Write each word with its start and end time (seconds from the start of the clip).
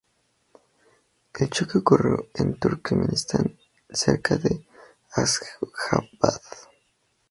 El 1.37 1.49
choque 1.51 1.77
ocurrió 1.77 2.25
en 2.33 2.57
Turkmenistán, 2.57 3.55
cerca 3.87 4.35
de 4.35 4.65
Asjabad. 5.11 6.41